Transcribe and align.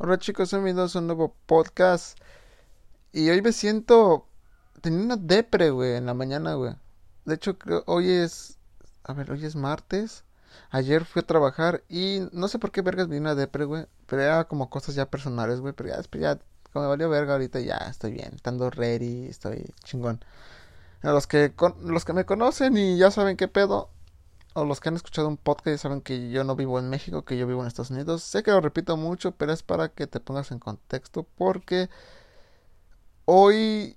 Hola 0.00 0.16
chicos, 0.16 0.52
bienvenidos 0.52 0.94
a 0.94 1.00
un 1.00 1.08
nuevo 1.08 1.34
podcast. 1.46 2.16
Y 3.10 3.30
hoy 3.30 3.42
me 3.42 3.50
siento. 3.50 4.28
Tenía 4.80 5.00
una 5.00 5.16
depre, 5.16 5.70
güey, 5.70 5.96
en 5.96 6.06
la 6.06 6.14
mañana, 6.14 6.54
güey. 6.54 6.72
De 7.24 7.34
hecho, 7.34 7.56
hoy 7.86 8.08
es. 8.08 8.58
A 9.02 9.12
ver, 9.12 9.32
hoy 9.32 9.44
es 9.44 9.56
martes. 9.56 10.22
Ayer 10.70 11.04
fui 11.04 11.22
a 11.22 11.26
trabajar 11.26 11.82
y 11.88 12.20
no 12.30 12.46
sé 12.46 12.60
por 12.60 12.70
qué 12.70 12.80
vergas 12.80 13.08
vi 13.08 13.16
una 13.16 13.34
depre, 13.34 13.64
güey. 13.64 13.86
Pero 14.06 14.22
era 14.22 14.44
como 14.44 14.70
cosas 14.70 14.94
ya 14.94 15.10
personales, 15.10 15.58
güey. 15.58 15.74
Pero 15.74 15.88
ya 15.88 15.96
después 15.96 16.22
ya. 16.22 16.38
Como 16.72 16.84
me 16.84 16.90
valió 16.90 17.08
verga 17.08 17.32
ahorita, 17.32 17.58
ya 17.58 17.78
estoy 17.90 18.12
bien. 18.12 18.34
Estando 18.36 18.70
ready, 18.70 19.26
estoy 19.26 19.74
chingón. 19.82 20.24
A 21.02 21.10
los 21.10 21.26
que, 21.26 21.52
los 21.82 22.04
que 22.04 22.12
me 22.12 22.24
conocen 22.24 22.76
y 22.76 22.98
ya 22.98 23.10
saben 23.10 23.36
qué 23.36 23.48
pedo 23.48 23.90
los 24.64 24.80
que 24.80 24.88
han 24.88 24.96
escuchado 24.96 25.28
un 25.28 25.36
podcast 25.36 25.82
saben 25.82 26.00
que 26.00 26.30
yo 26.30 26.44
no 26.44 26.56
vivo 26.56 26.78
en 26.78 26.90
México, 26.90 27.24
que 27.24 27.36
yo 27.38 27.46
vivo 27.46 27.60
en 27.62 27.68
Estados 27.68 27.90
Unidos. 27.90 28.22
Sé 28.22 28.42
que 28.42 28.50
lo 28.50 28.60
repito 28.60 28.96
mucho, 28.96 29.32
pero 29.32 29.52
es 29.52 29.62
para 29.62 29.88
que 29.90 30.06
te 30.06 30.20
pongas 30.20 30.50
en 30.52 30.58
contexto 30.58 31.24
porque 31.36 31.88
hoy, 33.24 33.96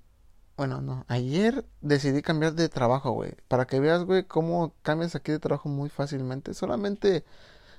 bueno, 0.57 0.81
no, 0.81 1.05
ayer 1.07 1.65
decidí 1.81 2.21
cambiar 2.21 2.53
de 2.53 2.69
trabajo, 2.69 3.11
güey. 3.11 3.35
Para 3.47 3.65
que 3.67 3.79
veas, 3.79 4.03
güey, 4.05 4.23
cómo 4.25 4.73
cambias 4.83 5.15
aquí 5.15 5.31
de 5.31 5.39
trabajo 5.39 5.69
muy 5.69 5.89
fácilmente. 5.89 6.53
Solamente 6.53 7.25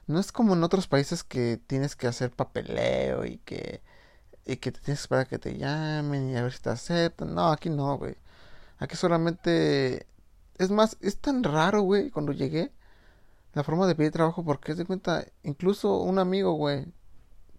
no 0.06 0.20
es 0.20 0.32
como 0.32 0.54
en 0.54 0.64
otros 0.64 0.88
países 0.88 1.24
que 1.24 1.58
tienes 1.66 1.96
que 1.96 2.06
hacer 2.08 2.30
papeleo 2.32 3.24
y 3.26 3.38
que 3.38 3.82
y 4.44 4.56
que 4.56 4.72
te 4.72 4.80
tienes 4.80 5.00
que 5.00 5.04
esperar 5.04 5.26
a 5.26 5.28
que 5.28 5.38
te 5.38 5.56
llamen 5.58 6.30
y 6.30 6.36
a 6.36 6.42
ver 6.42 6.52
si 6.52 6.60
te 6.62 6.70
aceptan. 6.70 7.34
No, 7.34 7.52
aquí 7.52 7.70
no, 7.70 7.96
güey. 7.98 8.16
Aquí 8.78 8.96
solamente 8.96 10.06
es 10.64 10.70
más, 10.70 10.96
es 11.00 11.18
tan 11.18 11.44
raro, 11.44 11.82
güey, 11.82 12.10
cuando 12.10 12.32
llegué, 12.32 12.72
la 13.54 13.64
forma 13.64 13.86
de 13.86 13.94
pedir 13.94 14.12
trabajo, 14.12 14.44
porque 14.44 14.72
es 14.72 14.78
de 14.78 14.86
cuenta, 14.86 15.26
incluso 15.42 15.98
un 15.98 16.18
amigo, 16.18 16.52
güey, 16.54 16.86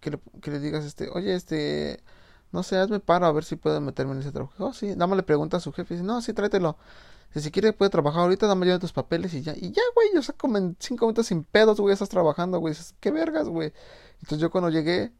que 0.00 0.10
le, 0.12 0.20
que 0.42 0.50
le 0.50 0.60
digas, 0.60 0.84
este, 0.84 1.08
oye, 1.10 1.34
este, 1.34 2.02
no 2.52 2.62
sé, 2.62 2.76
hazme 2.78 3.00
paro 3.00 3.26
a 3.26 3.32
ver 3.32 3.44
si 3.44 3.56
puedo 3.56 3.80
meterme 3.80 4.12
en 4.12 4.20
ese 4.20 4.32
trabajo. 4.32 4.54
Oh, 4.58 4.72
sí, 4.72 4.94
dame 4.94 5.16
le 5.16 5.22
pregunta 5.22 5.56
a 5.58 5.60
su 5.60 5.72
jefe, 5.72 5.94
dice, 5.94 6.04
no, 6.06 6.22
sí, 6.22 6.32
tráetelo. 6.32 6.76
Si 7.34 7.50
quiere 7.50 7.72
puede 7.72 7.90
trabajar 7.90 8.22
ahorita, 8.22 8.46
dame 8.46 8.66
ya 8.66 8.78
tus 8.78 8.92
papeles 8.92 9.34
y 9.34 9.42
ya. 9.42 9.54
Y 9.56 9.72
ya, 9.72 9.82
güey, 9.94 10.08
yo 10.14 10.22
saco 10.22 10.56
en 10.56 10.76
cinco 10.78 11.06
minutos 11.06 11.26
sin 11.26 11.42
pedos, 11.42 11.80
güey, 11.80 11.92
estás 11.92 12.08
trabajando, 12.08 12.60
güey. 12.60 12.74
Dices, 12.74 12.94
qué 13.00 13.10
vergas, 13.10 13.48
güey. 13.48 13.72
Entonces 14.20 14.38
yo 14.38 14.50
cuando 14.50 14.70
llegué, 14.70 15.12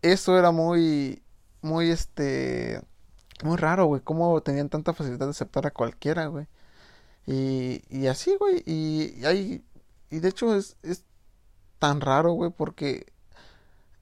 eso 0.00 0.38
era 0.38 0.50
muy, 0.52 1.22
muy, 1.60 1.90
este, 1.90 2.80
muy 3.44 3.56
raro, 3.56 3.86
güey. 3.86 4.00
Cómo 4.02 4.40
tenían 4.42 4.68
tanta 4.70 4.94
facilidad 4.94 5.26
de 5.26 5.30
aceptar 5.30 5.66
a 5.66 5.70
cualquiera, 5.70 6.26
güey. 6.26 6.46
Y, 7.26 7.82
y 7.88 8.06
así, 8.06 8.36
güey. 8.38 8.62
Y, 8.66 9.24
hay, 9.24 9.64
y 10.10 10.20
de 10.20 10.28
hecho 10.28 10.54
es, 10.54 10.76
es 10.82 11.04
tan 11.78 12.00
raro, 12.00 12.32
güey, 12.32 12.50
porque 12.50 13.12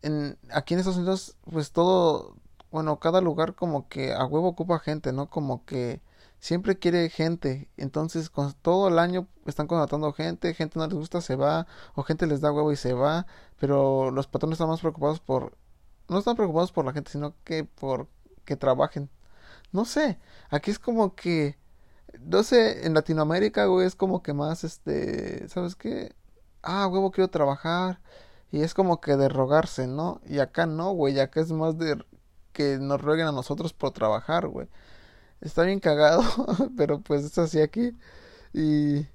en, 0.02 0.38
aquí 0.52 0.74
en 0.74 0.80
Estados 0.80 0.98
Unidos, 0.98 1.36
pues 1.50 1.72
todo, 1.72 2.36
bueno, 2.70 2.98
cada 3.00 3.20
lugar 3.20 3.54
como 3.54 3.88
que 3.88 4.12
a 4.12 4.24
huevo 4.24 4.48
ocupa 4.48 4.78
gente, 4.78 5.12
¿no? 5.12 5.28
Como 5.30 5.64
que 5.64 6.00
siempre 6.40 6.78
quiere 6.78 7.08
gente. 7.10 7.68
Entonces, 7.77 8.30
con, 8.30 8.52
todo 8.54 8.88
el 8.88 8.98
año 8.98 9.28
están 9.46 9.66
contratando 9.66 10.12
gente, 10.12 10.55
gente 10.55 10.78
no 10.78 10.86
les 10.86 10.94
gusta, 10.94 11.20
se 11.20 11.36
va, 11.36 11.66
o 11.94 12.02
gente 12.02 12.27
les 12.27 12.40
da 12.40 12.52
huevo 12.52 12.72
y 12.72 12.77
se 12.77 12.92
va, 12.94 13.27
pero 13.58 14.10
los 14.10 14.27
patrones 14.27 14.55
están 14.56 14.68
más 14.68 14.80
preocupados 14.80 15.20
por, 15.20 15.56
no 16.08 16.18
están 16.18 16.36
preocupados 16.36 16.72
por 16.72 16.84
la 16.84 16.92
gente, 16.92 17.10
sino 17.12 17.34
que 17.44 17.64
por 17.64 18.08
que 18.44 18.56
trabajen. 18.56 19.10
No 19.72 19.84
sé, 19.84 20.18
aquí 20.50 20.70
es 20.70 20.78
como 20.78 21.14
que 21.14 21.56
no 22.20 22.42
sé, 22.42 22.86
en 22.86 22.94
Latinoamérica, 22.94 23.66
güey, 23.66 23.86
es 23.86 23.94
como 23.94 24.22
que 24.22 24.33
más, 24.34 24.64
este, 24.64 25.48
¿sabes 25.48 25.77
qué? 25.77 26.14
Ah, 26.62 26.86
huevo, 26.86 27.11
quiero 27.11 27.28
trabajar. 27.30 28.00
Y 28.52 28.62
es 28.62 28.75
como 28.75 29.00
que 29.00 29.17
de 29.17 29.28
rogarse, 29.28 29.86
¿no? 29.86 30.20
Y 30.27 30.41
acá 30.41 30.67
no, 30.67 30.92
güey, 30.92 31.20
acá 31.20 31.41
es 31.41 31.52
más 31.52 31.78
de 31.78 32.05
que 32.52 32.78
nos 32.78 33.00
rueguen 33.00 33.27
a 33.28 33.33
nosotros 33.33 33.72
por 33.72 33.92
trabajar, 33.92 34.48
güey. 34.48 34.69
Está 35.41 35.64
bien 35.64 35.80
cagado, 35.80 36.22
pero 36.77 37.00
pues 37.00 37.25
es 37.25 37.39
así 37.39 37.61
aquí. 37.61 37.96
Y, 38.52 39.07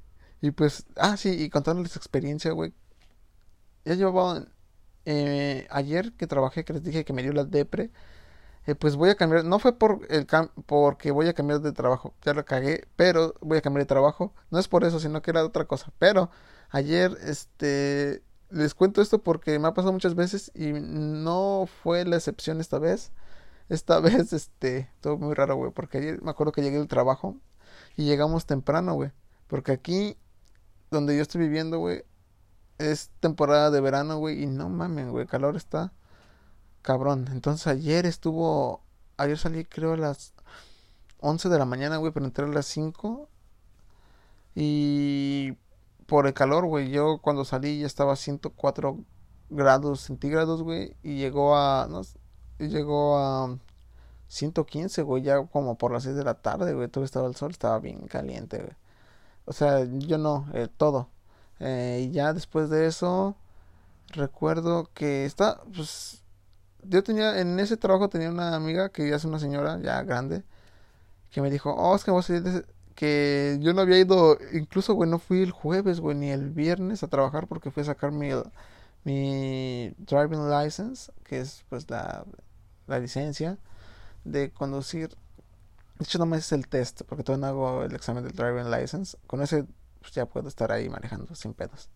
y 0.41 0.51
pues, 0.51 0.85
ah, 0.97 1.17
sí, 1.17 1.29
y 1.31 1.49
contándoles 1.49 1.95
experiencia, 1.97 2.51
güey. 2.51 2.73
Ya 3.85 3.95
llevaba, 3.95 4.45
eh, 5.05 5.67
ayer 5.69 6.13
que 6.13 6.27
trabajé, 6.27 6.65
que 6.65 6.73
les 6.73 6.83
dije 6.83 7.05
que 7.05 7.13
me 7.13 7.23
dio 7.23 7.33
la 7.33 7.45
depre 7.45 7.91
eh, 8.65 8.75
pues 8.75 8.95
voy 8.95 9.09
a 9.09 9.15
cambiar, 9.15 9.45
no 9.45 9.59
fue 9.59 9.77
por 9.77 10.05
el 10.09 10.27
porque 10.65 11.11
voy 11.11 11.27
a 11.27 11.33
cambiar 11.33 11.61
de 11.61 11.71
trabajo, 11.71 12.15
ya 12.23 12.33
lo 12.33 12.45
cagué, 12.45 12.87
pero 12.95 13.35
voy 13.41 13.59
a 13.59 13.61
cambiar 13.61 13.83
de 13.83 13.87
trabajo, 13.87 14.33
no 14.49 14.59
es 14.59 14.67
por 14.67 14.83
eso, 14.83 14.99
sino 14.99 15.21
que 15.21 15.31
era 15.31 15.45
otra 15.45 15.65
cosa, 15.65 15.91
pero 15.99 16.29
ayer, 16.71 17.15
este, 17.23 18.23
les 18.49 18.73
cuento 18.73 19.01
esto 19.01 19.21
porque 19.21 19.59
me 19.59 19.67
ha 19.67 19.73
pasado 19.73 19.93
muchas 19.93 20.15
veces 20.15 20.51
y 20.55 20.73
no 20.73 21.67
fue 21.83 22.05
la 22.05 22.15
excepción 22.15 22.59
esta 22.59 22.79
vez, 22.79 23.11
esta 23.69 23.99
vez, 24.01 24.33
este, 24.33 24.89
todo 25.01 25.17
muy 25.17 25.35
raro, 25.35 25.55
güey, 25.55 25.71
porque 25.71 25.99
ayer 25.99 26.21
me 26.23 26.31
acuerdo 26.31 26.51
que 26.51 26.61
llegué 26.63 26.77
del 26.77 26.87
trabajo 26.87 27.37
y 27.97 28.05
llegamos 28.05 28.45
temprano, 28.47 28.95
güey, 28.95 29.11
porque 29.47 29.73
aquí, 29.73 30.17
donde 30.91 31.15
yo 31.15 31.21
estoy 31.21 31.41
viviendo, 31.41 31.79
güey, 31.79 32.03
es 32.79 33.11
temporada 33.19 33.71
de 33.71 33.81
verano, 33.81 34.17
güey, 34.17 34.43
y 34.43 34.47
no 34.47 34.69
mames, 34.69 35.09
güey, 35.09 35.27
calor 35.27 35.55
está 35.55 35.93
cabrón. 36.85 37.27
Entonces 37.31 37.67
ayer 37.67 38.05
estuvo, 38.05 38.81
ayer 39.17 39.37
salí 39.37 39.65
creo 39.65 39.93
a 39.93 39.97
las 39.97 40.33
11 41.19 41.49
de 41.49 41.59
la 41.59 41.65
mañana, 41.65 41.97
güey, 41.97 42.13
pero 42.13 42.25
entré 42.25 42.45
a 42.45 42.49
las 42.49 42.67
5. 42.67 43.27
Y 44.55 45.53
por 46.05 46.27
el 46.27 46.33
calor, 46.33 46.65
güey, 46.67 46.91
yo 46.91 47.19
cuando 47.21 47.43
salí 47.45 47.79
ya 47.79 47.87
estaba 47.87 48.13
a 48.13 48.15
104 48.15 48.99
grados 49.49 50.01
centígrados, 50.01 50.63
güey, 50.63 50.95
y 51.03 51.17
llegó 51.17 51.57
a, 51.57 51.87
no, 51.89 52.01
llegó 52.59 53.17
a 53.17 53.57
115, 54.27 55.01
güey, 55.01 55.23
ya 55.23 55.43
como 55.47 55.77
por 55.77 55.91
las 55.91 56.03
6 56.03 56.15
de 56.15 56.23
la 56.23 56.35
tarde, 56.35 56.73
güey, 56.73 56.87
todo 56.87 57.03
estaba 57.03 57.27
el 57.27 57.35
sol, 57.35 57.51
estaba 57.51 57.79
bien 57.79 58.07
caliente, 58.07 58.57
güey. 58.59 58.73
O 59.45 59.53
sea, 59.53 59.85
yo 59.85 60.17
no, 60.17 60.47
eh, 60.53 60.67
todo. 60.77 61.09
Eh, 61.59 62.07
y 62.09 62.11
ya 62.11 62.33
después 62.33 62.69
de 62.69 62.87
eso, 62.87 63.35
recuerdo 64.09 64.89
que 64.93 65.25
está, 65.25 65.61
pues, 65.75 66.24
yo 66.89 67.03
tenía, 67.03 67.39
en 67.39 67.59
ese 67.59 67.77
trabajo 67.77 68.09
tenía 68.09 68.29
una 68.29 68.55
amiga 68.55 68.89
que 68.89 69.09
ya 69.09 69.15
es 69.15 69.25
una 69.25 69.39
señora 69.39 69.79
ya 69.81 70.03
grande, 70.03 70.43
que 71.31 71.41
me 71.41 71.51
dijo, 71.51 71.73
oh, 71.73 71.95
es 71.95 72.03
que 72.03 72.11
vos 72.11 72.31
que 72.95 73.57
yo 73.61 73.73
no 73.73 73.81
había 73.81 73.99
ido, 73.99 74.37
incluso, 74.53 74.93
güey, 74.93 75.09
no 75.09 75.19
fui 75.19 75.41
el 75.43 75.51
jueves, 75.51 75.99
güey, 75.99 76.15
ni 76.17 76.31
el 76.31 76.49
viernes 76.51 77.03
a 77.03 77.07
trabajar 77.09 77.47
porque 77.47 77.71
fui 77.71 77.81
a 77.83 77.85
sacar 77.85 78.11
mi, 78.11 78.31
driving 79.03 80.49
license, 80.49 81.11
que 81.25 81.41
es 81.41 81.65
pues 81.69 81.89
la, 81.89 82.25
la 82.87 82.99
licencia 82.99 83.57
de 84.23 84.51
conducir. 84.51 85.09
De 85.99 86.05
hecho, 86.05 86.19
no 86.19 86.25
me 86.25 86.37
es 86.37 86.51
el 86.51 86.67
test, 86.67 87.03
porque 87.03 87.23
todavía 87.23 87.47
no 87.47 87.51
hago 87.51 87.83
el 87.83 87.95
examen 87.95 88.23
del 88.23 88.33
driving 88.33 88.71
license. 88.71 89.17
Con 89.27 89.41
ese, 89.41 89.65
pues 90.01 90.13
ya 90.13 90.25
puedo 90.25 90.47
estar 90.47 90.71
ahí 90.71 90.89
manejando 90.89 91.35
sin 91.35 91.53
pedos. 91.53 91.89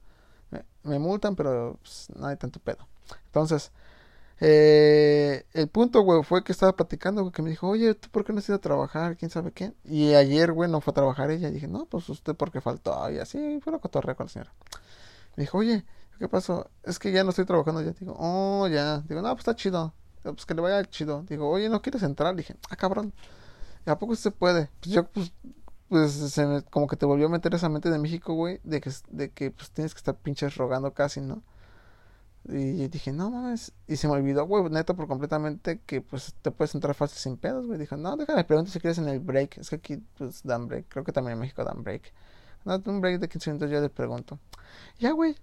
Me, 0.83 0.99
multan, 0.99 1.35
pero 1.35 1.77
pues, 1.81 2.07
no 2.15 2.27
hay 2.27 2.37
tanto 2.37 2.59
pedo. 2.59 2.87
Entonces, 3.25 3.71
eh, 4.41 5.45
el 5.53 5.67
punto, 5.67 6.01
güey, 6.01 6.23
fue 6.23 6.43
que 6.43 6.51
estaba 6.51 6.73
platicando, 6.75 7.21
güey, 7.21 7.33
que 7.33 7.41
me 7.41 7.49
dijo, 7.49 7.67
oye, 7.67 7.93
¿tú 7.95 8.09
por 8.09 8.23
qué 8.23 8.31
no 8.31 8.39
has 8.39 8.47
ido 8.47 8.55
a 8.55 8.61
trabajar? 8.61 9.17
¿Quién 9.17 9.29
sabe 9.31 9.51
qué? 9.51 9.73
Y 9.83 10.13
ayer, 10.13 10.53
güey, 10.53 10.69
no 10.69 10.81
fue 10.81 10.91
a 10.91 10.95
trabajar 10.95 11.29
ella. 11.31 11.49
Y 11.49 11.51
dije, 11.51 11.67
no, 11.67 11.85
pues 11.85 12.07
usted 12.09 12.35
porque 12.35 12.61
faltó. 12.61 13.09
Y 13.11 13.19
así 13.19 13.59
fue 13.61 13.73
la 13.73 13.79
cotorrea 13.79 14.15
con 14.15 14.27
la 14.27 14.31
señora. 14.31 14.53
Me 15.35 15.43
dijo, 15.43 15.57
oye, 15.57 15.85
¿qué 16.19 16.29
pasó? 16.29 16.69
Es 16.83 16.99
que 16.99 17.11
ya 17.11 17.23
no 17.23 17.31
estoy 17.31 17.45
trabajando. 17.45 17.81
Ya 17.81 17.91
digo, 17.91 18.15
oh, 18.17 18.67
ya. 18.67 18.99
Digo, 19.09 19.21
no, 19.21 19.29
pues 19.29 19.39
está 19.39 19.55
chido. 19.55 19.93
Pues 20.23 20.45
que 20.45 20.53
le 20.53 20.61
vaya 20.61 20.83
chido. 20.85 21.23
Digo, 21.23 21.49
oye, 21.49 21.69
¿no 21.69 21.81
quieres 21.81 22.03
entrar? 22.03 22.35
Dije, 22.35 22.55
ah, 22.69 22.75
cabrón. 22.75 23.13
¿A 23.85 23.97
poco 23.99 24.15
se 24.15 24.31
puede? 24.31 24.69
Pues 24.79 24.93
yo, 24.93 25.07
pues, 25.07 25.33
pues 25.89 26.11
se 26.13 26.45
me, 26.45 26.61
como 26.63 26.87
que 26.87 26.95
te 26.95 27.05
volvió 27.05 27.27
a 27.27 27.29
meter 27.29 27.53
esa 27.55 27.69
mente 27.69 27.89
de 27.89 27.97
México, 27.99 28.33
güey, 28.33 28.59
de 28.63 28.81
que, 28.81 28.91
de 29.09 29.31
que 29.31 29.51
pues 29.51 29.71
tienes 29.71 29.93
que 29.93 29.99
estar 29.99 30.15
pinches 30.15 30.55
rogando 30.55 30.93
casi, 30.93 31.21
¿no? 31.21 31.41
Y 32.51 32.87
dije, 32.87 33.11
no 33.11 33.29
mames. 33.29 33.73
Y 33.87 33.97
se 33.97 34.07
me 34.07 34.15
olvidó, 34.15 34.45
güey, 34.45 34.63
neto 34.69 34.95
por 34.95 35.07
completamente 35.07 35.81
que 35.85 36.01
pues 36.01 36.33
te 36.41 36.49
puedes 36.51 36.73
entrar 36.73 36.95
fácil 36.95 37.17
sin 37.19 37.37
pedos, 37.37 37.67
güey. 37.67 37.77
Dijo, 37.77 37.95
no, 37.95 38.17
déjame 38.17 38.43
preguntar 38.43 38.73
si 38.73 38.79
quieres 38.79 38.97
en 38.97 39.07
el 39.07 39.19
break. 39.19 39.59
Es 39.59 39.69
que 39.69 39.75
aquí 39.75 39.97
pues 40.17 40.41
dan 40.43 40.67
break. 40.67 40.87
Creo 40.89 41.03
que 41.03 41.11
también 41.11 41.33
en 41.33 41.39
México 41.41 41.63
dan 41.63 41.83
break. 41.83 42.11
No, 42.65 42.81
un 42.85 43.01
break 43.01 43.19
de 43.19 43.29
15 43.29 43.51
minutos 43.51 43.69
yo 43.71 43.81
le 43.81 43.89
pregunto. 43.89 44.39
Ya, 44.97 45.11
güey. 45.11 45.35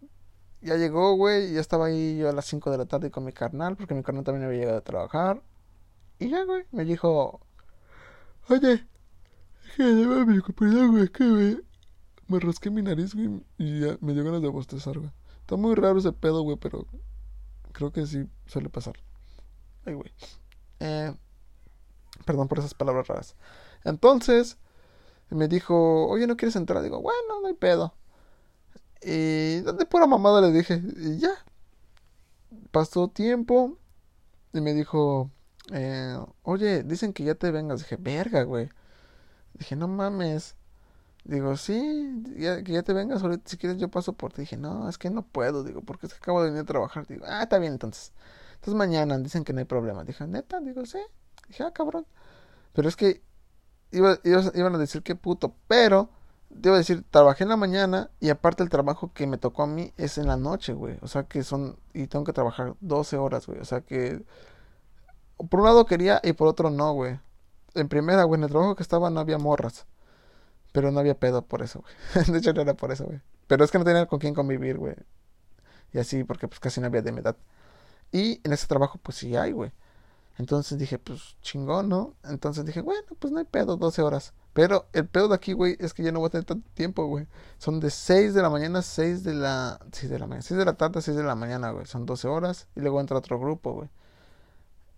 Ya 0.62 0.76
llegó, 0.76 1.14
güey. 1.16 1.52
Ya 1.52 1.60
estaba 1.60 1.86
ahí 1.86 2.18
yo 2.18 2.28
a 2.28 2.32
las 2.32 2.46
5 2.46 2.70
de 2.70 2.78
la 2.78 2.86
tarde 2.86 3.10
con 3.10 3.24
mi 3.24 3.32
carnal, 3.32 3.76
porque 3.76 3.94
mi 3.94 4.02
carnal 4.02 4.24
también 4.24 4.46
había 4.46 4.58
llegado 4.58 4.78
a 4.78 4.82
trabajar. 4.82 5.42
Y 6.18 6.30
ya, 6.30 6.44
güey, 6.44 6.64
me 6.72 6.84
dijo, 6.84 7.40
oye, 8.48 8.84
déjame 9.78 10.26
mi 10.26 10.40
compañero, 10.40 10.90
güey, 10.90 11.08
que 11.08 11.24
me, 11.24 11.62
me 12.28 12.40
rasqué 12.40 12.70
mi 12.70 12.82
nariz, 12.82 13.14
güey, 13.14 13.42
y 13.58 13.80
ya 13.80 13.98
me 14.00 14.14
dio 14.14 14.24
ganas 14.24 14.42
de 14.42 14.48
bostezar, 14.48 14.98
güey. 14.98 15.10
Está 15.46 15.54
muy 15.54 15.76
raro 15.76 16.00
ese 16.00 16.12
pedo, 16.12 16.42
güey, 16.42 16.56
pero 16.56 16.88
creo 17.70 17.92
que 17.92 18.04
sí 18.04 18.28
suele 18.46 18.68
pasar. 18.68 18.94
Ay, 19.84 19.94
güey. 19.94 20.12
Eh, 20.80 21.14
perdón 22.24 22.48
por 22.48 22.58
esas 22.58 22.74
palabras 22.74 23.06
raras. 23.06 23.36
Entonces, 23.84 24.58
me 25.30 25.46
dijo, 25.46 26.08
oye, 26.08 26.26
¿no 26.26 26.36
quieres 26.36 26.56
entrar? 26.56 26.82
Digo, 26.82 27.00
bueno, 27.00 27.42
no 27.42 27.46
hay 27.46 27.54
pedo. 27.54 27.94
Y 29.00 29.60
de 29.60 29.86
pura 29.88 30.08
mamada 30.08 30.40
le 30.40 30.50
dije, 30.50 30.82
y 30.96 31.18
ya. 31.18 31.30
pasó 32.72 33.06
tiempo 33.06 33.78
y 34.52 34.60
me 34.60 34.74
dijo, 34.74 35.30
eh, 35.72 36.18
oye, 36.42 36.82
dicen 36.82 37.12
que 37.12 37.22
ya 37.22 37.36
te 37.36 37.52
vengas. 37.52 37.82
Dije, 37.82 37.94
verga, 37.94 38.42
güey. 38.42 38.68
Dije, 39.54 39.76
no 39.76 39.86
mames. 39.86 40.56
Digo, 41.26 41.56
sí, 41.56 42.22
ya, 42.36 42.62
que 42.62 42.72
ya 42.72 42.82
te 42.84 42.92
vengas 42.92 43.22
ahorita, 43.24 43.50
si 43.50 43.56
quieres 43.56 43.78
yo 43.78 43.88
paso 43.88 44.12
por 44.12 44.32
ti. 44.32 44.42
Dije, 44.42 44.56
no, 44.56 44.88
es 44.88 44.96
que 44.96 45.10
no 45.10 45.22
puedo, 45.22 45.64
digo, 45.64 45.82
porque 45.82 46.06
es 46.06 46.14
que 46.14 46.18
acabo 46.18 46.40
de 46.40 46.50
venir 46.50 46.62
a 46.62 46.66
trabajar. 46.66 47.04
Digo, 47.08 47.24
ah, 47.28 47.42
está 47.42 47.58
bien 47.58 47.72
entonces. 47.72 48.12
Entonces 48.54 48.74
mañana 48.74 49.18
dicen 49.18 49.44
que 49.44 49.52
no 49.52 49.58
hay 49.58 49.64
problema. 49.64 50.04
Dije, 50.04 50.24
neta, 50.26 50.60
digo, 50.60 50.86
sí. 50.86 50.98
Dije, 51.48 51.64
ah, 51.64 51.72
cabrón. 51.72 52.06
Pero 52.74 52.88
es 52.88 52.94
que 52.94 53.22
iba, 53.90 54.18
iban 54.24 54.74
a 54.74 54.78
decir 54.78 55.02
que 55.02 55.16
puto, 55.16 55.54
pero 55.66 56.10
te 56.48 56.68
iba 56.68 56.76
a 56.76 56.78
decir, 56.78 57.04
trabajé 57.10 57.42
en 57.42 57.50
la 57.50 57.56
mañana 57.56 58.10
y 58.20 58.30
aparte 58.30 58.62
el 58.62 58.68
trabajo 58.70 59.12
que 59.12 59.26
me 59.26 59.36
tocó 59.36 59.64
a 59.64 59.66
mí 59.66 59.92
es 59.96 60.18
en 60.18 60.28
la 60.28 60.36
noche, 60.36 60.74
güey. 60.74 60.96
O 61.02 61.08
sea 61.08 61.24
que 61.24 61.42
son, 61.42 61.76
y 61.92 62.06
tengo 62.06 62.24
que 62.24 62.32
trabajar 62.32 62.76
12 62.80 63.16
horas, 63.16 63.46
güey. 63.48 63.58
O 63.58 63.64
sea 63.64 63.80
que, 63.80 64.24
por 65.50 65.60
un 65.60 65.66
lado 65.66 65.86
quería 65.86 66.20
y 66.22 66.34
por 66.34 66.46
otro 66.46 66.70
no, 66.70 66.92
güey. 66.92 67.18
En 67.74 67.88
primera, 67.88 68.22
güey, 68.24 68.38
en 68.38 68.44
el 68.44 68.50
trabajo 68.50 68.76
que 68.76 68.82
estaba 68.84 69.10
no 69.10 69.20
había 69.20 69.38
morras. 69.38 69.86
Pero 70.76 70.92
no 70.92 71.00
había 71.00 71.18
pedo 71.18 71.40
por 71.40 71.62
eso, 71.62 71.80
güey. 71.80 72.26
de 72.30 72.38
hecho, 72.38 72.52
no 72.52 72.60
era 72.60 72.74
por 72.74 72.92
eso, 72.92 73.06
güey. 73.06 73.18
Pero 73.46 73.64
es 73.64 73.70
que 73.70 73.78
no 73.78 73.84
tenía 73.86 74.04
con 74.04 74.18
quién 74.18 74.34
convivir, 74.34 74.76
güey. 74.76 74.94
Y 75.94 75.98
así, 75.98 76.22
porque 76.22 76.48
pues 76.48 76.60
casi 76.60 76.82
no 76.82 76.88
había 76.88 77.00
de 77.00 77.12
mi 77.12 77.20
edad. 77.20 77.34
Y 78.12 78.42
en 78.44 78.52
ese 78.52 78.66
trabajo, 78.66 78.98
pues 79.02 79.16
sí 79.16 79.34
hay, 79.36 79.52
güey. 79.52 79.72
Entonces 80.36 80.76
dije, 80.76 80.98
pues 80.98 81.38
chingón, 81.40 81.88
¿no? 81.88 82.14
Entonces 82.24 82.66
dije, 82.66 82.82
bueno, 82.82 83.06
pues 83.18 83.32
no 83.32 83.38
hay 83.38 83.46
pedo, 83.46 83.78
12 83.78 84.02
horas. 84.02 84.34
Pero 84.52 84.86
el 84.92 85.06
pedo 85.08 85.28
de 85.28 85.34
aquí, 85.36 85.54
güey, 85.54 85.78
es 85.80 85.94
que 85.94 86.02
ya 86.02 86.12
no 86.12 86.20
voy 86.20 86.26
a 86.26 86.30
tener 86.32 86.44
tanto 86.44 86.68
tiempo, 86.74 87.06
güey. 87.06 87.26
Son 87.56 87.80
de 87.80 87.88
6 87.88 88.34
de 88.34 88.42
la 88.42 88.50
mañana 88.50 88.80
a 88.80 88.82
6 88.82 89.24
de 89.24 89.32
la... 89.32 89.80
6 89.92 90.10
de 90.10 90.18
la 90.18 90.26
mañana. 90.26 90.42
6 90.42 90.58
de 90.58 90.64
la 90.66 90.74
tarde 90.74 90.98
a 90.98 91.02
6 91.02 91.16
de 91.16 91.22
la 91.24 91.36
mañana, 91.36 91.70
güey. 91.70 91.86
Son 91.86 92.04
12 92.04 92.28
horas. 92.28 92.68
Y 92.76 92.80
luego 92.80 93.00
entra 93.00 93.16
otro 93.16 93.40
grupo, 93.40 93.72
güey. 93.72 93.88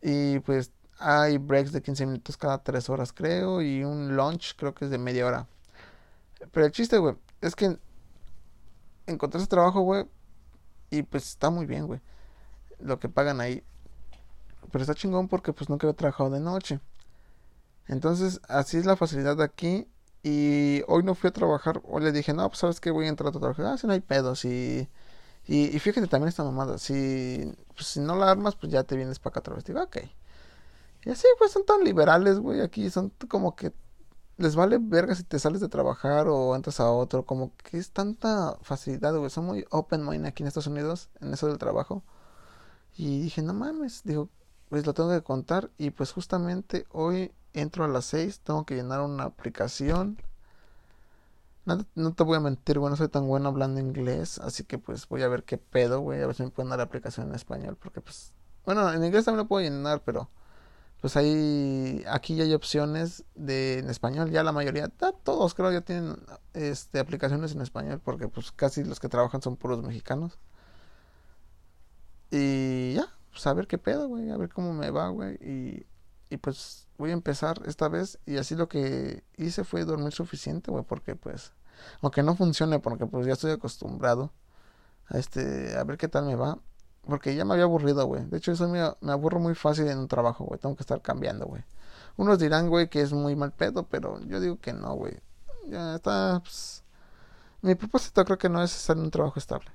Y 0.03 0.41
pues 0.41 0.73
hay 0.99 1.39
breaks 1.39 1.71
de 1.71 1.83
15 1.83 2.05
minutos 2.07 2.37
cada 2.37 2.65
3 2.65 2.91
horas, 2.91 3.13
creo. 3.13 3.63
Y 3.63 3.85
un 3.85 4.17
lunch, 4.17 4.57
creo 4.57 4.75
que 4.75 4.87
es 4.87 4.91
de 4.91 4.99
media 4.99 5.25
hora. 5.25 5.47
Pero 6.53 6.67
el 6.67 6.73
chiste, 6.73 6.99
güey, 6.99 7.17
es 7.41 7.55
que 7.55 7.79
encontré 9.07 9.45
trabajo, 9.47 9.81
güey. 9.81 10.07
Y 10.91 11.03
pues 11.03 11.29
está 11.29 11.51
muy 11.51 11.67
bien, 11.67 11.87
güey. 11.87 12.01
Lo 12.79 12.99
que 12.99 13.09
pagan 13.09 13.41
ahí. 13.41 13.63
Pero 14.71 14.83
está 14.83 14.95
chingón 14.95 15.29
porque 15.29 15.53
pues 15.53 15.69
nunca 15.69 15.87
había 15.87 15.97
trabajado 15.97 16.31
de 16.31 16.41
noche. 16.41 16.81
Entonces, 17.87 18.41
así 18.49 18.77
es 18.77 18.87
la 18.87 18.97
facilidad 18.97 19.37
de 19.37 19.45
aquí. 19.45 19.89
Y 20.23 20.83
hoy 20.89 21.03
no 21.03 21.15
fui 21.15 21.29
a 21.29 21.33
trabajar. 21.33 21.81
Hoy 21.85 22.03
le 22.03 22.13
dije, 22.13 22.33
no, 22.35 22.49
pues 22.49 22.59
sabes 22.59 22.81
que 22.81 22.91
voy 22.91 23.07
a 23.07 23.09
entrar 23.09 23.29
a 23.29 23.39
trabajar. 23.39 23.67
Ah, 23.67 23.79
si 23.79 23.87
no 23.87 23.93
hay 23.93 24.01
pedo. 24.01 24.35
Si... 24.35 24.89
Y, 25.47 25.75
y 25.75 25.79
fíjate 25.79 26.07
también 26.07 26.29
esta 26.29 26.45
mamada. 26.45 26.79
Si, 26.79 27.55
pues, 27.75 27.87
si 27.87 28.01
no 28.01 28.17
la 28.17 28.31
armas, 28.31 28.55
pues 28.57 28.71
ya 28.71 28.85
te 28.85 28.97
vienes 28.97 29.19
para 29.19 29.33
acá 29.33 29.41
otra 29.41 29.55
vez. 29.55 29.65
Digo, 29.65 29.83
ok. 29.83 29.99
Y 31.05 31.11
así, 31.11 31.27
pues 31.39 31.53
son 31.53 31.65
tan 31.65 31.83
liberales, 31.85 32.39
güey. 32.39 32.61
Aquí 32.61 32.91
son 32.91 33.11
como 33.29 33.57
que 33.57 33.73
les 34.39 34.57
vale 34.57 34.79
verga 34.81 35.15
si 35.15 35.25
te 35.25 35.39
sales 35.39 35.61
de 35.61 35.69
trabajar 35.69 36.29
o 36.29 36.57
entras 36.57 36.81
a 36.81 36.91
otro. 36.91 37.25
Como 37.27 37.53
que 37.57 37.79
es 37.79 37.91
tanta 37.91 38.57
facilidad, 38.63 39.15
güey. 39.17 39.31
Son 39.31 39.45
muy 39.45 39.67
open 39.71 40.07
mind 40.07 40.27
aquí 40.27 40.43
en 40.43 40.49
Estados 40.49 40.69
Unidos 40.69 41.11
en 41.21 41.35
eso 41.35 41.49
del 41.49 41.59
trabajo. 41.59 42.03
Y 42.97 43.21
dije, 43.23 43.43
no 43.43 43.55
mames. 43.55 44.03
Digo, 44.05 44.31
pues 44.69 44.87
lo 44.87 44.95
tengo 44.95 45.11
que 45.11 45.23
contar 45.23 45.71
y 45.79 45.91
pues 45.91 46.13
justamente 46.13 46.87
hoy 46.93 47.33
entro 47.53 47.85
a 47.85 47.89
las 47.89 48.07
6, 48.07 48.41
tengo 48.41 48.65
que 48.65 48.77
llenar 48.77 49.01
una 49.01 49.25
aplicación. 49.25 50.19
No, 51.65 51.85
no, 51.95 52.15
te 52.15 52.23
voy 52.23 52.37
a 52.37 52.41
mentir, 52.41 52.79
bueno, 52.79 52.97
soy 52.97 53.09
tan 53.09 53.27
bueno 53.27 53.49
hablando 53.49 53.81
inglés, 53.81 54.39
así 54.39 54.65
que 54.65 54.79
pues 54.79 55.07
voy 55.09 55.23
a 55.23 55.29
ver 55.29 55.45
qué 55.45 55.59
pedo, 55.59 56.01
güey, 56.01 56.23
a 56.23 56.27
ver 56.27 56.35
si 56.35 56.43
me 56.43 56.51
pueden 56.51 56.71
dar 56.71 56.79
la 56.79 56.85
aplicación 56.85 57.29
en 57.29 57.35
español, 57.35 57.77
porque 57.77 58.01
pues, 58.01 58.33
bueno, 58.65 58.91
en 58.91 59.05
inglés 59.05 59.27
también 59.27 59.45
lo 59.45 59.49
puedo 59.49 59.63
llenar, 59.63 60.01
pero 60.03 60.31
pues 61.01 61.17
ahí, 61.17 62.05
aquí 62.09 62.35
ya 62.37 62.45
hay 62.45 62.55
opciones 62.55 63.25
de 63.35 63.79
en 63.79 63.91
español, 63.91 64.31
ya 64.31 64.43
la 64.43 64.53
mayoría, 64.53 64.89
todos 65.23 65.55
creo 65.55 65.71
ya 65.73 65.81
tienen 65.83 66.17
este 66.55 66.99
aplicaciones 66.99 67.53
en 67.53 67.61
español, 67.61 68.01
porque 68.05 68.29
pues 68.29 68.51
casi 68.53 68.85
los 68.85 68.99
que 68.99 69.09
trabajan 69.09 69.41
son 69.43 69.57
puros 69.57 69.83
mexicanos. 69.83 70.39
Y 72.31 72.95
ya, 72.95 73.09
pues 73.31 73.47
a 73.47 73.55
ver 73.55 73.67
qué 73.67 73.79
pedo, 73.79 74.09
güey, 74.09 74.31
a 74.31 74.37
ver 74.37 74.51
cómo 74.51 74.75
me 74.75 74.91
va, 74.91 75.09
güey. 75.09 75.37
Y, 75.37 75.87
y 76.31 76.37
pues 76.39 76.89
voy 76.99 77.11
a 77.11 77.15
empezar 77.15 77.63
esta 77.67 77.89
vez. 77.89 78.19
Y 78.27 78.37
así 78.37 78.55
lo 78.55 78.69
que 78.69 79.25
hice 79.37 79.65
fue 79.65 79.85
dormir 79.85 80.13
suficiente, 80.13 80.71
güey, 80.71 80.85
porque 80.85 81.17
pues, 81.17 81.53
aunque 82.03 82.23
no 82.23 82.37
funcione, 82.37 82.81
porque 82.81 83.07
pues 83.07 83.27
ya 83.27 83.35
estoy 83.35 83.53
acostumbrado 83.53 84.33
a 85.07 85.19
este, 85.19 85.77
a 85.77 85.85
ver 85.85 85.97
qué 85.97 86.09
tal 86.09 86.27
me 86.27 86.35
va. 86.37 86.59
Porque 87.09 87.35
ya 87.35 87.45
me 87.47 87.55
había 87.55 87.65
aburrido, 87.65 88.05
güey. 88.07 88.25
De 88.27 88.37
hecho, 88.37 88.53
eso 88.53 88.69
me, 88.69 88.81
aburro 89.11 89.41
muy 89.41 89.55
fácil 89.55 89.89
en 89.89 89.99
un 89.99 90.09
trabajo, 90.09 90.45
güey. 90.45 90.61
Tengo 90.61 90.77
que 90.77 90.83
estar 90.83 91.01
cambiando, 91.01 91.47
güey. 91.47 91.65
Unos 92.19 92.39
dirán, 92.39 92.69
güey, 92.69 92.91
que 92.91 93.01
es 93.01 93.13
muy 93.13 93.35
mal 93.35 93.53
pedo, 93.53 93.85
pero 93.85 94.21
yo 94.27 94.41
digo 94.41 94.59
que 94.61 94.75
no, 94.75 94.95
güey. 94.95 95.19
Ya 95.69 95.95
está, 95.95 96.41
pues... 96.43 96.85
Mi 97.63 97.75
propósito 97.75 98.25
creo 98.25 98.39
que 98.39 98.49
no 98.49 98.63
es 98.63 98.77
estar 98.77 98.97
en 98.97 99.05
un 99.05 99.11
trabajo 99.11 99.39
estable. 99.39 99.71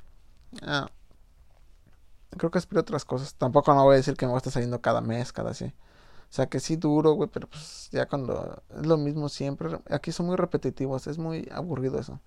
Creo 2.38 2.52
que 2.52 2.58
aspiro 2.58 2.82
otras 2.82 3.04
cosas. 3.04 3.34
Tampoco 3.34 3.74
no 3.74 3.84
voy 3.84 3.96
a 3.96 3.98
decir 3.98 4.16
que 4.16 4.26
me 4.26 4.32
voy 4.32 4.38
a 4.38 4.40
estar 4.40 4.54
saliendo 4.54 4.80
cada 4.82 5.02
mes, 5.02 5.34
cada 5.34 5.52
así. 5.52 5.66
O 5.66 6.36
sea, 6.36 6.48
que 6.48 6.60
sí 6.60 6.76
duro, 6.76 7.14
güey, 7.14 7.30
pero 7.32 7.48
pues 7.48 7.90
ya 7.92 8.08
cuando 8.08 8.62
es 8.78 8.86
lo 8.86 8.98
mismo 8.98 9.28
siempre. 9.28 9.80
Aquí 9.90 10.12
son 10.12 10.28
muy 10.28 10.36
repetitivos, 10.36 11.08
es 11.08 11.18
muy 11.18 11.50
aburrido 11.52 12.00
eso. 12.00 12.20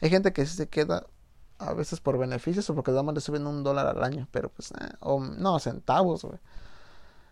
Hay 0.00 0.10
gente 0.10 0.32
que 0.32 0.46
sí 0.46 0.56
se 0.56 0.68
queda 0.68 1.06
a 1.58 1.72
veces 1.74 2.00
por 2.00 2.18
beneficios 2.18 2.68
o 2.70 2.74
porque 2.74 2.90
nada 2.90 3.02
más 3.02 3.14
le 3.14 3.20
suben 3.20 3.46
un 3.46 3.62
dólar 3.62 3.86
al 3.86 4.02
año, 4.02 4.28
pero 4.30 4.48
pues, 4.50 4.70
eh, 4.72 4.92
o 5.00 5.20
no, 5.20 5.58
centavos, 5.58 6.24
güey. 6.24 6.38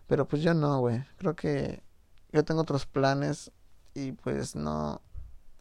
Pero 0.06 0.26
pues 0.28 0.42
yo 0.42 0.54
no, 0.54 0.80
güey. 0.80 1.04
Creo 1.18 1.34
que 1.36 1.82
yo 2.32 2.44
tengo 2.44 2.62
otros 2.62 2.86
planes 2.86 3.50
y 3.94 4.12
pues 4.12 4.56
no. 4.56 5.00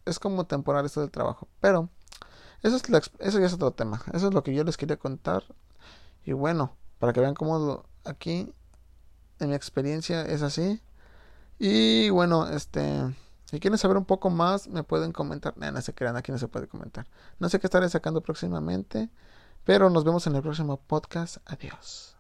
Es 0.06 0.20
como 0.20 0.46
temporal 0.46 0.86
esto 0.86 1.02
del 1.02 1.12
trabajo. 1.12 1.48
Pero 1.60 1.90
eso, 2.64 2.76
es 2.76 3.12
eso 3.20 3.40
ya 3.40 3.46
es 3.46 3.54
otro 3.54 3.72
tema. 3.72 4.02
Eso 4.14 4.28
es 4.28 4.34
lo 4.34 4.44
que 4.44 4.54
yo 4.54 4.64
les 4.64 4.78
quería 4.78 4.98
contar. 4.98 5.44
Y 6.26 6.34
bueno, 6.34 6.76
para 7.00 7.14
que 7.14 7.20
vean 7.20 7.34
cómo 7.34 7.86
aquí, 8.04 8.54
en 9.40 9.50
mi 9.50 9.56
experiencia, 9.56 10.24
es 10.24 10.42
así. 10.42 10.82
Y 11.60 12.10
bueno, 12.10 12.48
este, 12.48 13.16
si 13.52 13.60
quieren 13.60 13.78
saber 13.78 13.98
un 13.98 14.06
poco 14.06 14.30
más, 14.30 14.70
me 14.70 14.84
pueden 14.84 15.12
comentar. 15.12 15.58
no 15.58 15.82
se 15.82 15.94
crean, 15.94 16.16
aquí 16.16 16.32
no 16.32 16.38
se 16.38 16.48
puede 16.48 16.68
comentar. 16.70 17.06
No 17.38 17.50
sé 17.50 17.60
qué 17.60 17.68
estaré 17.68 17.90
sacando 17.90 18.22
próximamente, 18.22 19.10
pero 19.66 19.90
nos 19.90 20.06
vemos 20.06 20.26
en 20.26 20.36
el 20.36 20.42
próximo 20.42 20.78
podcast. 20.78 21.38
Adiós. 21.46 22.16